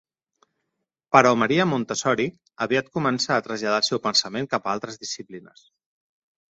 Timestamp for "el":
3.85-3.89